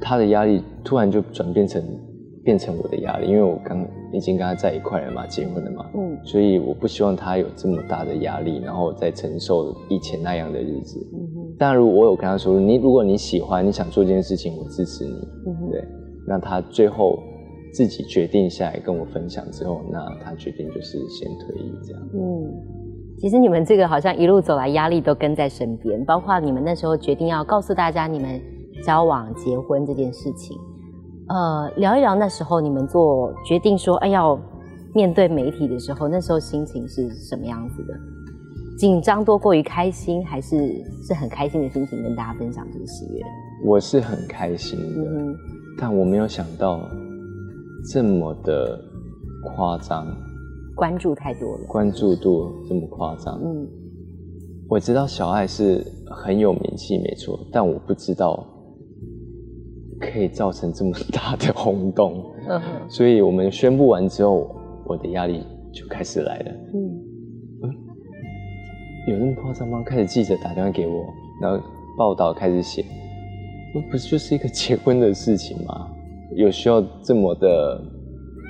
[0.00, 1.82] 他的压力突然就转变成
[2.44, 10.98] 变成我的压力，因为我刚已经跟他在一块了嘛，结婚了嘛，嗯所以我不希望他有这么大的压力，然后再承受以前那样的日子。
[11.14, 15.28] 嗯哼当然，如果我有跟他说，你如果你喜欢，你想做这件事情，我支持你。
[15.46, 15.84] 嗯对，
[16.26, 17.18] 那他最后
[17.74, 22.02] 自己决定下来跟我分享之后，那他决定就是先退役这样。
[22.14, 22.52] 嗯，
[23.18, 28.40] 其实你们这个好像一路走来，压力都跟在身边，包括你们那时候决定要告诉大家你们
[28.84, 30.56] 交往、结婚这件事情。
[31.28, 34.38] 呃，聊一聊那时候你们做决定说，哎，要
[34.94, 37.94] 面对媒体的时候，那时候心情是什么样子的？
[38.78, 40.56] 紧张多过于开心，还是
[41.06, 43.22] 是很开心的心情跟大家分享这个喜悦？
[43.64, 45.36] 我是很开心的，嗯
[45.78, 46.80] 但我没有想到
[47.92, 48.78] 这么的
[49.44, 50.16] 夸张，哼，
[50.74, 51.64] 关注太多了。
[51.68, 53.40] 关注度这么夸张。
[53.42, 53.68] 嗯
[54.68, 58.42] 我知道小爱是很有名气，没错，但我不知道
[60.00, 62.24] 可以造成这么大的轰动。
[62.48, 64.50] 嗯所以我们宣布完之后，
[64.86, 66.50] 我的压力就开始来了。
[66.74, 67.11] 嗯
[69.06, 69.82] 有那么夸张吗？
[69.84, 71.60] 开始记者打电话给我，然后
[71.98, 72.84] 报道开始写，
[73.74, 75.88] 那不是就是一个结婚的事情吗？
[76.36, 77.82] 有需要这么的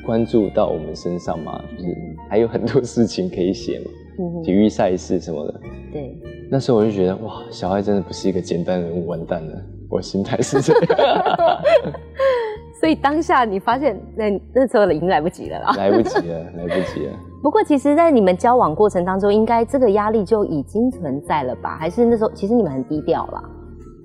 [0.04, 1.62] 关注到我们身上吗？
[1.76, 1.96] 就是
[2.28, 3.86] 还有很多事情可以写嘛，
[4.20, 5.60] 嗯体育赛事什么的。
[5.92, 6.16] 对，
[6.50, 11.62] 那时候我就觉得哇，小爱真的不是一个简单人物，完蛋了，我心态是这样，
[12.78, 15.72] 所以当下你发现那那时候已经来不及了啦。
[15.76, 17.12] 来不及了，来不及了。
[17.42, 21.76] 不过，其实，在你们交往过程当中，应该这个压力就已经存在了吧？
[21.76, 23.42] 还是那时候其实你们很低调啦？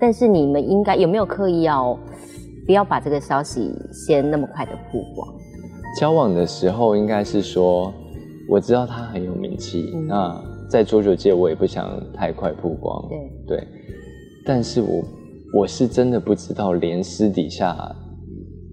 [0.00, 1.96] 但是你们应该有没有刻意要
[2.66, 5.28] 不要把这个消息先那么快的曝光？
[5.98, 7.92] 交往的时候应该是说，
[8.48, 13.68] 我知道他很有名气，嗯那在桌球界我也不想太快曝光，对，对，
[14.44, 15.02] 但是我
[15.60, 17.76] 我是真的不知道，连私底下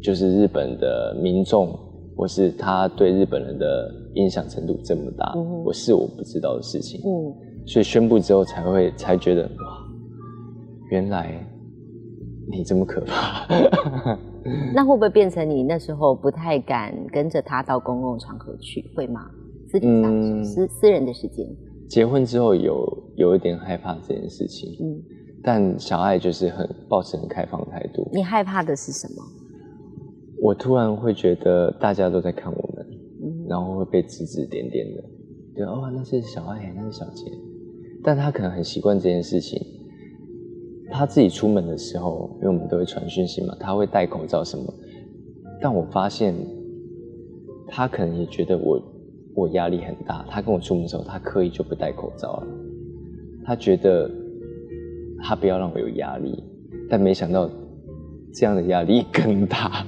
[0.04, 1.69] 就是日本的民众，
[2.15, 5.34] 或是他对日本人的影响程度这么大，
[5.65, 7.34] 我是我不知道的事情，嗯，
[7.65, 9.49] 所以宣布之后才会才觉得哇，
[10.91, 11.45] 原来
[12.51, 13.45] 你这么可怕。
[14.75, 19.21] 那会不会变成你那时候不太敢跟着他到公共场合去，会吗？
[19.67, 21.45] 私底下私私人的时间，
[21.89, 25.01] 结婚之后有有一点害怕这件事情，嗯，
[25.43, 28.08] 但小爱就是很保持很开放态度。
[28.13, 29.23] 你害怕的是什么？
[30.41, 32.86] 我突然会觉得大家都在看我们，
[33.24, 35.04] 嗯然后会被指指点点的，
[35.56, 37.32] 对哦，那是小爱，那是小杰，
[38.04, 39.60] 但他可能很习惯这件事情。
[40.91, 44.63] 他自己出门的时候，因为我们都会传讯息嘛，他会戴口罩什么。
[45.60, 46.36] 但我发现，
[47.67, 48.80] 他可能也觉得我
[49.34, 50.24] 我压力很大。
[50.30, 52.48] 他跟我出门的时候，他刻意就不戴口罩了。
[53.43, 54.10] 他觉得
[55.24, 56.43] 他不要让我有压力，
[56.88, 57.50] 但没想到
[58.34, 59.86] 这样的压力更大。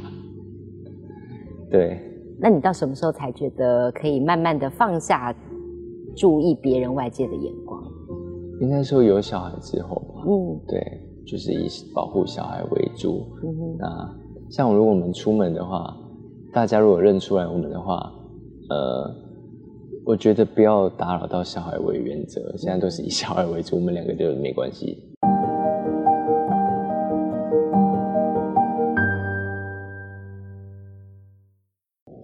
[1.70, 2.00] 对，
[2.40, 5.36] 那你到什么时候才觉得可以慢慢的放下
[6.16, 7.84] 注意别人外界的眼光？
[8.62, 10.24] 应该说有小孩之后吧。
[10.28, 10.82] 嗯对，
[11.26, 13.26] 就是以保护小孩为主。
[13.44, 14.16] 嗯哼那
[14.50, 15.96] 像如果我们出门的话，
[16.54, 18.12] 大家如果认出来我们的话，
[18.70, 19.14] 呃，
[20.06, 22.56] 我觉得不要打扰到小孩为原则。
[22.58, 24.98] 现在都是以小孩为主，我们两个就没关系。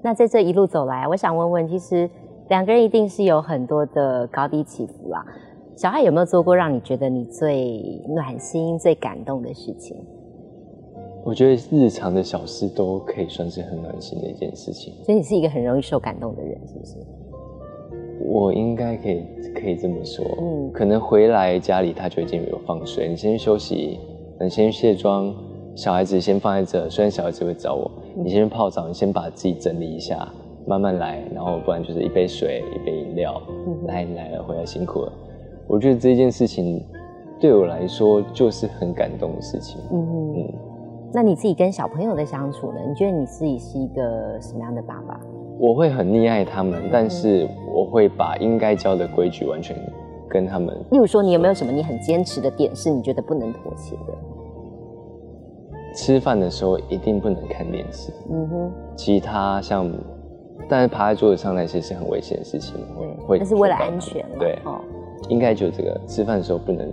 [0.04, 2.10] 那在这一路走来，我想问问，其实
[2.50, 5.26] 两个人一定是有很多的高低起伏啦。
[5.78, 9.96] 小爱有没有做过让你觉得你最暖心、最感动的事情？
[11.24, 14.94] 我觉得日常的小事都可以算是很暖心的一件事情。
[15.06, 16.98] 所以你是一个很容易受感动的人，是不是？
[18.26, 19.24] 我应该可以
[19.56, 24.00] 可以这么说，嗯可能回来家里他就已经有放水，你先去休息，
[24.38, 25.34] 你先去卸妆，
[25.76, 30.28] 小孩子先放在这，虽然小孩子会找我，你先去泡澡，你先把自己整理一下，
[30.68, 35.12] 慢慢来，然后不然就是一杯水，一杯饮料，嗯来你来了，回来辛苦了。
[35.68, 36.84] 我觉得这件事情
[37.40, 40.54] 对我来说就是很感动的事情，嗯哼嗯。
[41.14, 42.80] 那你自己跟小朋友的相处呢？
[42.88, 45.20] 你觉得你自己是一个什么样的爸爸？
[45.60, 49.78] 我会很溺爱他们，但是我会把应该教的规矩完全
[50.28, 54.14] 跟他们例如说，你有没有什么你很坚持的点，是你觉得不能妥协的？
[55.94, 58.12] 吃饭的时候一定不能看电视。
[58.30, 59.92] 嗯哼，其他像，
[60.68, 64.80] 但是趴在桌子上那些是很危险的事情，对，会那是为了安全嘛对，哦，
[65.30, 66.92] 应该就这个，吃饭的时候不能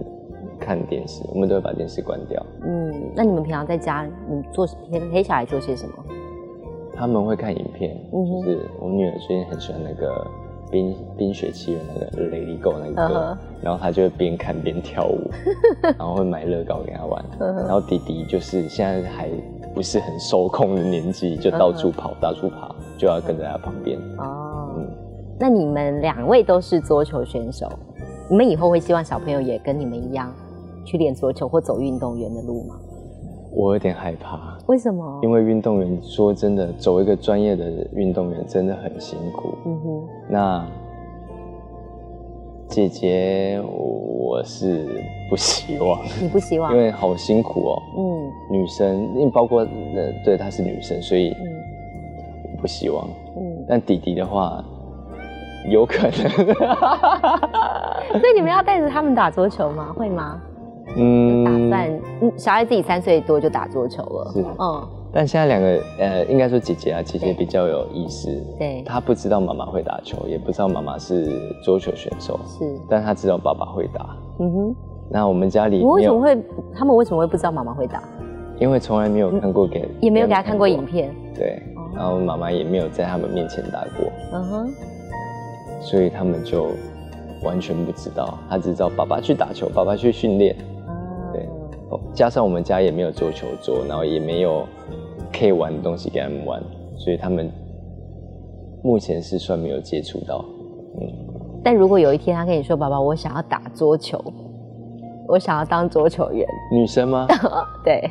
[0.59, 2.45] 看电视，我们都会把电视关掉。
[2.63, 5.95] 嗯，那你们平常在家，你做陪陪小孩做些什么？
[6.95, 10.27] 他们会看影片，嗯就是我女儿最近很喜欢那个
[10.71, 15.31] 冰冰雪奇缘那个 Lady Go 那个歌然后他就会边看边跳舞，
[15.83, 17.25] 然后会买乐高给他玩。
[17.39, 19.29] 然后弟弟就是现在还
[19.75, 23.99] 不是很受控的年纪，就到处跑、到处爬，就要跟在他旁边。
[24.19, 24.87] 哦，嗯
[25.39, 27.67] 那你们两位都是桌球选手，
[28.29, 30.33] 你们以后会希望小朋友也跟你们一样
[30.85, 32.77] 去练桌球或走运动员的路吗？
[33.53, 35.21] 我有点害怕，为什么？
[35.23, 39.55] 因为运动员说真的，走一个专业的运动员真的很辛苦。
[39.67, 40.67] 嗯哼，那。
[42.69, 44.87] 姐姐，我是
[45.29, 46.01] 不希望。
[46.23, 46.73] 你不希望？
[46.73, 47.83] 因为好辛苦哦。
[47.99, 48.31] 嗯。
[48.49, 51.35] 女生，因为包括呃，对，她是女生，所以
[52.61, 53.05] 不希望。
[53.37, 53.65] 嗯。
[53.69, 54.65] 但弟弟的话，
[55.69, 56.13] 有可能。
[58.21, 59.93] 所以你们要带着他们打桌球吗？
[59.99, 60.41] 会吗？
[60.97, 61.45] 嗯。
[61.71, 62.01] 打算，
[62.37, 64.31] 小孩自己三岁多就打桌球了。
[64.33, 64.45] 是。
[64.59, 64.89] 嗯。
[65.13, 68.31] 但现在两个，呃，应该说姐姐啊，姐姐比较有意思。
[68.57, 71.33] 对，她不知道妈妈会打球，也不知道妈妈是
[71.65, 72.39] 桌球选手。
[72.47, 74.17] 是，但她知道爸爸会打。
[74.39, 74.77] 嗯哼。
[75.11, 76.41] 那我们家里，我为什么会？
[76.73, 78.01] 他们为什么会不知道妈妈会打？
[78.61, 81.13] 因为从来没有看过给，也没有给他看过影片。
[81.35, 81.61] 对。
[81.93, 84.13] 然后妈妈也没有在他们面前打过。
[84.33, 84.71] 嗯哼。
[85.81, 86.69] 所以他们就
[87.43, 90.55] 完全不知道，他只知道爸爸去打球，爸爸去训练。
[91.91, 92.15] 对。
[92.15, 94.67] 加上我们家也没有桌球桌，然后也没有。
[95.33, 96.61] 可以玩的东西给他们玩，
[96.99, 97.51] 所以他们
[98.83, 100.45] 目前是算没有接触到。
[101.01, 101.09] 嗯，
[101.63, 104.23] 但如果有一天他跟你说：“爸爸，我想要打桌球，
[105.29, 107.29] 我想要当桌球员。”女生吗？
[107.85, 108.11] 对。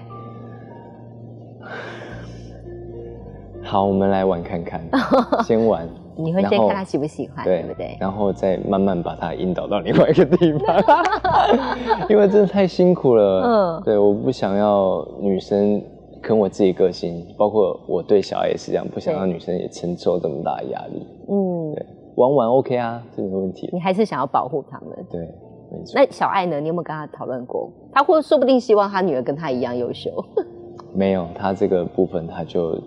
[3.64, 4.82] 好，我们来玩看看。
[5.44, 5.88] 先玩。
[6.22, 7.98] 你会先看他喜不喜欢，对不对？
[8.00, 10.84] 然后再慢慢把他引导到另外一个地方。
[12.10, 13.42] 因为真的太辛苦了。
[13.44, 13.84] 嗯。
[13.84, 15.82] 对，我不想要女生。
[16.22, 21.08] 跟我自己个性，包括我对小孩也是这样，不想让女生也承受这么大的压力。
[21.30, 23.70] 嗯，对，玩玩 OK 啊，这没问题。
[23.72, 24.90] 你还是想要保护他们。
[25.10, 25.22] 对，
[25.72, 25.94] 没错。
[25.96, 26.60] 那小爱呢？
[26.60, 27.72] 你有没有跟他讨论过？
[27.94, 30.12] 他或说不定希望他女儿跟他一样优秀。
[30.94, 32.78] 没有，他这个部分他就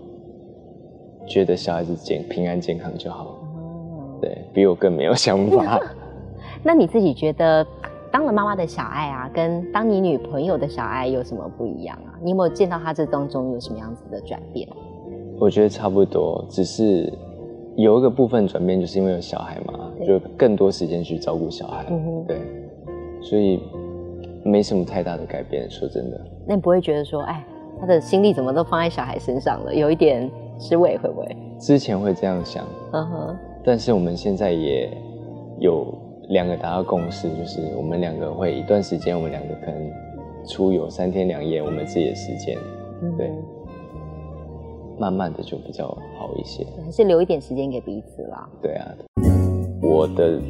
[1.27, 3.25] 觉得小孩子健平安健康就好。
[3.25, 5.81] 哦，对比我更没有想法。
[6.63, 7.67] 那你自己觉得？
[8.13, 12.13] 当了妈妈的小爱啊，跟当你女朋友的小爱有什么不一样啊？
[12.23, 14.69] 你有没有见到她这当中有什么样子的转变？
[15.41, 17.11] 我觉得差不多，只是
[17.75, 21.87] 有一个部分转变，就是因为有小孩嘛，就更多时间去照顾小孩。
[21.89, 22.41] 嗯哼，对，
[23.23, 23.63] 所以
[24.45, 25.67] 没什么太大的改变。
[25.71, 27.43] 说真的，那你不会觉得说，哎，
[27.81, 30.31] 他的心力怎么都放在小孩身上了，有一点
[30.63, 31.37] 吃味，会不会？
[31.59, 34.89] 之前会这样想，嗯哼，但是我们现在也
[35.59, 35.93] 有。
[36.29, 39.91] 两个达到共识，就是我们两个会一段时间，我们两个可能
[40.47, 42.57] 出游三天两夜，我们自己的时间，
[43.19, 43.31] 对，
[44.99, 46.65] 慢慢的就比较好一些。
[46.83, 48.49] 还是留一点时间给彼此啦。
[48.63, 48.95] 对啊，
[49.83, 50.41] 我的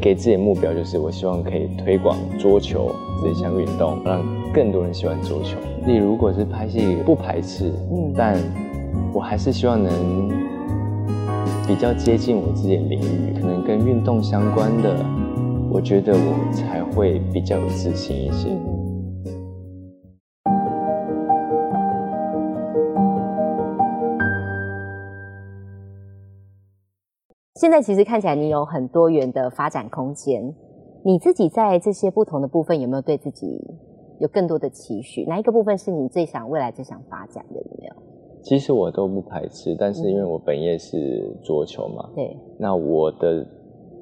[0.00, 2.90] 给自己的目标就是，我希望可以推广桌球
[3.22, 5.58] 这项运动，让更多人喜欢桌球。
[5.86, 8.36] 你如果是拍戏不排斥，嗯，但
[9.12, 9.90] 我还是希望能。
[11.66, 15.06] 比较接近我自己的领域，可能跟运动相关的，
[15.70, 18.48] 我觉得我才会比较有自信一些。
[27.54, 30.52] 现在其实看起来你有很多元的发展空间，
[31.04, 33.46] 你自己在这些不同的部分有没有对自己
[34.18, 35.24] 有更多的期许？
[35.26, 37.60] 哪一个部分是你最想未来最想发展的？
[37.60, 37.94] 有没有？
[38.42, 43.46] 其实我都不排斥，但是因为我本业是桌球嘛，对，那我的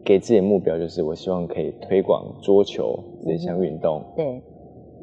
[0.05, 4.41] 给自己的目标就是，我希望可以推广桌球这项运动，对，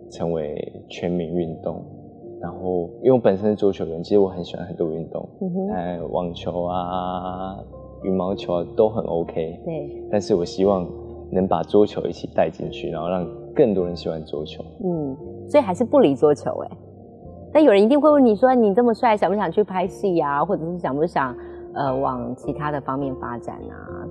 [0.10, 1.84] 成为全民运动。
[2.42, 5.28] 然后，因为我本身是桌球员，其实我很喜欢很多运动，
[5.74, 7.58] 哎，网球啊、
[8.04, 10.04] 羽毛球啊都很 OK，对。
[10.12, 10.88] 但是我希望
[11.32, 14.64] 能把桌球一起带进去，然后让更多人喜欢桌球。
[14.84, 15.18] 嗯，
[15.50, 16.78] 所以还是不离桌球哎。
[17.56, 20.44] 那有人一定会问你说：“你这么帅，想不想去拍戏啊？
[20.44, 21.34] 或者是想不想
[21.74, 24.04] 呃往其他的方面发展啊？”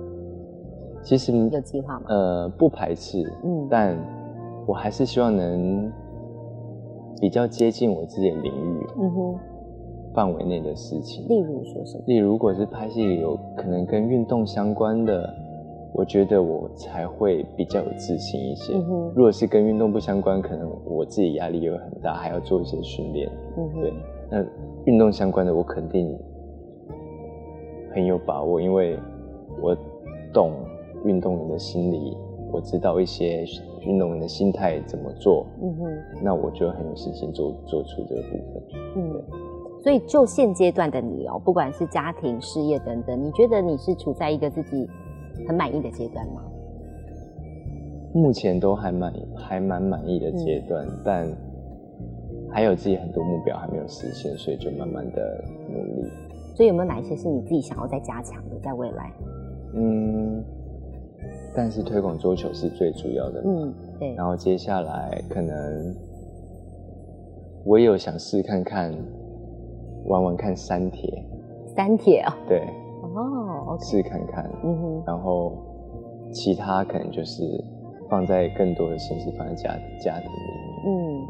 [1.03, 2.05] 其实有计划吗？
[2.07, 3.95] 呃，不排斥，嗯，但
[4.65, 5.91] 我还是希望能
[7.21, 9.35] 比较接近我自己的领域，嗯哼，
[10.15, 11.27] 范围内的事情。
[11.27, 12.03] 例如说什么？
[12.07, 15.31] 例如，如果是拍戏，有可能跟运动相关的。
[15.97, 18.73] 我觉得我才会比较有自信一些。
[19.15, 23.31] 如果是跟运动不相关，可能我自己压力也会很大，还要做一些训练。
[23.73, 23.93] 对，
[24.29, 24.45] 那
[24.85, 26.13] 运动相关的，我肯定
[27.93, 28.99] 很有把握，因为
[29.61, 29.73] 我
[30.33, 30.51] 懂
[31.05, 32.17] 运动员的心理，
[32.51, 33.45] 我知道一些
[33.85, 35.45] 运动员的心态怎么做。
[35.61, 38.63] 嗯哼，那我就很有信心做做出这个部分。
[38.97, 39.23] 嗯，
[39.81, 44.89] 所以就现阶段的你哦，不管是家庭、事业等等，你觉得你是处在一个自己。
[45.47, 46.41] 很满意的阶段吗？
[48.13, 51.27] 目前都还满还蛮满意的阶段，但
[52.49, 56.09] 还有自己很多目标还没有实现，所以就慢慢的努力。
[56.55, 59.11] 所以有没有哪一些是你自己想要再加强的，在未来？
[59.73, 60.41] 嗯，
[61.53, 63.43] 但是推广桌球是最主要的。
[63.45, 64.15] 嗯，对。
[64.15, 65.93] 然后接下来可能
[67.65, 68.95] 我也有想试看看
[70.05, 71.21] 玩玩看三铁，
[71.75, 72.65] 三铁哦，对，
[73.21, 74.49] 哦试看看。
[74.63, 75.53] 嗯哼，然后
[76.31, 77.43] 其他可能就是
[78.09, 79.69] 放在更多的心思放在家
[80.01, 80.87] 家庭里面。
[80.87, 81.27] 嗯，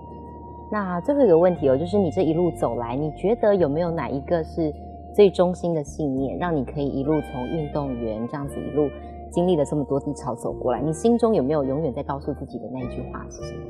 [0.71, 4.73] 那最后一个问题哦，就是你这一路走来，你觉得有没有哪一个是
[5.13, 8.89] 最中心的信念，让你可以一路从运动员这样子一路
[9.31, 10.81] 经历了这么多低潮走过来？
[10.81, 13.61] 你心中有没有永远在告诉自己的那一句话是什么？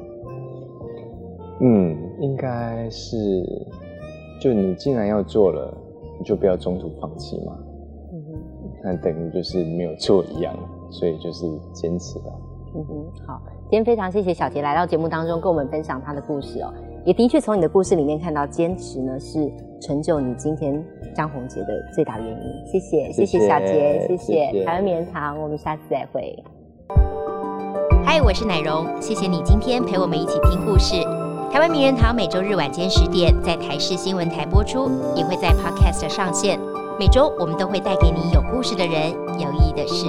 [1.61, 3.17] 嗯，应该是，
[4.41, 5.73] 就你既然要做了，
[6.17, 7.57] 你就不要中途放弃嘛。
[8.85, 10.53] 那等于就是没有做一样，
[10.91, 12.25] 所以就是坚持吧。
[12.75, 16.71] 嗯哼，好，今天非常谢谢小杰来到节目当中跟我们分享他的故事哦，
[17.03, 22.71] 也的确从你的故事里面看到坚持呢是成就你今天张宏杰的最大原因。
[22.71, 26.37] 谢谢，谢谢小杰，谢谢台湾名人堂，我们下次再会。
[28.05, 31.01] 嗨，我是奶蓉，谢谢你今天陪我们一起听故事。
[31.51, 36.59] 台湾名人堂每周日晚间十点在台视新闻台播出，也会在 Podcast 上线。
[36.97, 40.05] 每周我们都会带给你有故事的人，有意义的事。